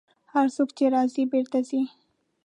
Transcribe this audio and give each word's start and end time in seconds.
هر 0.33 0.47
څوک 0.55 0.69
چې 0.77 0.85
راځي، 0.93 1.23
بېرته 1.31 1.59
ځي. 1.69 1.81